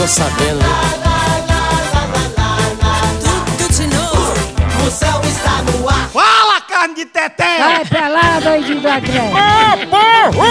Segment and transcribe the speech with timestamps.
[0.00, 0.64] Tô sabendo?
[3.22, 4.32] Tudo de novo.
[4.86, 6.08] O céu está no ar.
[6.08, 7.58] Fala, carne de teté!
[7.58, 9.18] Vai pra lá, doidinho da greve.
[9.18, 10.49] Ô, porro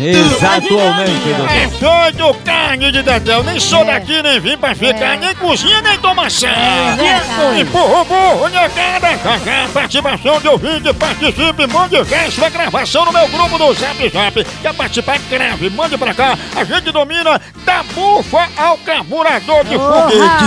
[0.00, 1.50] Exatamente, doutor.
[1.50, 1.66] É
[2.12, 3.42] doido, carne de dedéu.
[3.42, 6.48] Nem sou daqui, nem vim pra ficar, nem cozinha, nem tomação.
[6.96, 7.60] verdade.
[7.60, 9.08] Empurro, burro, negada.
[9.44, 14.46] Já, participação de ouvinte, participe, mande ver sua gravação no meu grupo do Zap Zap.
[14.62, 15.18] Quer participar?
[15.30, 16.38] Grave, mande pra cá.
[16.54, 20.44] A gente domina da bufa ao carburador de foguete.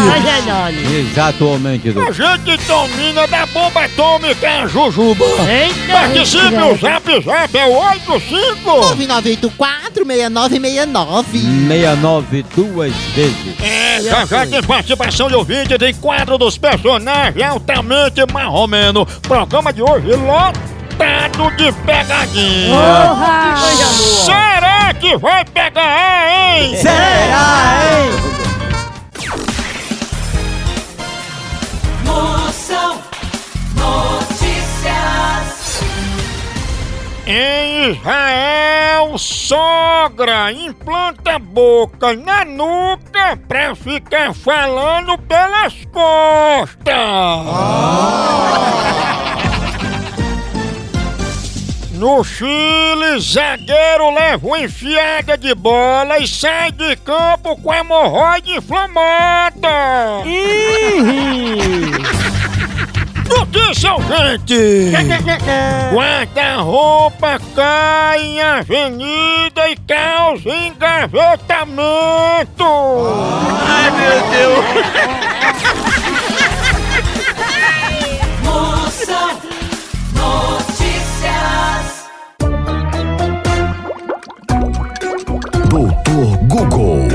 [0.99, 2.09] Exatamente, doutor.
[2.09, 5.25] A gente domina da bomba atômica Jujuba.
[5.49, 8.61] Eita, Participe, o Zap Zap é o 85.
[8.65, 11.39] 9984 6969.
[11.39, 13.61] 69 duas vezes.
[13.61, 19.05] É, já já participação de ouvinte, tem quadro dos personagens altamente marromeno.
[19.21, 22.75] Programa de hoje lotado de pegadinha.
[22.75, 23.55] Porra!
[24.25, 26.75] Será que vai pegar, hein?
[26.77, 28.30] Será, hein?
[37.33, 46.91] Em Israel, sogra implanta boca na nuca pra ficar falando pelas costas.
[51.93, 59.69] No Chile, zagueiro leva uma enfiada de bola e sai de campo com hemorroide inflamada.
[63.99, 64.91] Gente!
[65.93, 72.65] Guarda-roupa cai em avenida e causa engavetamento!
[73.67, 74.65] Ai, meu Deus!
[80.13, 82.07] Notícias.
[85.69, 87.07] Doutor Google.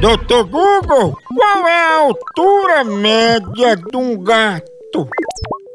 [0.00, 5.08] Doutor Google, qual é a altura média de um gato?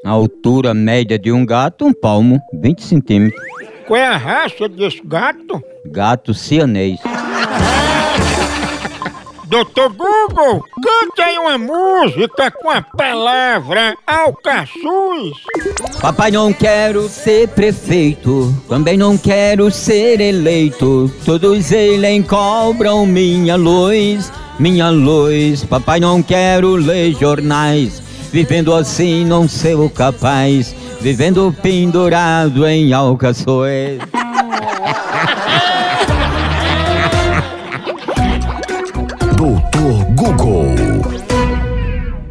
[0.05, 3.41] A altura média de um gato, um palmo, 20 centímetros.
[3.85, 5.61] Qual é a raça desse gato?
[5.85, 6.99] Gato cianês.
[9.47, 15.37] Doutor Google, cante aí uma música com a palavra alcaçuz.
[16.01, 21.09] Papai não quero ser prefeito, também não quero ser eleito.
[21.23, 25.63] Todos eles cobram minha luz, minha luz.
[25.63, 28.01] Papai não quero ler jornais,
[28.31, 30.75] vivendo assim não sou capaz.
[30.99, 33.99] Vivendo pendurado em alcações.
[39.37, 40.75] Doutor Google.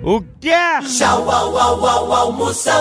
[0.03, 0.81] O que é?
[0.81, 2.77] Tchau, au, au, au, almoção.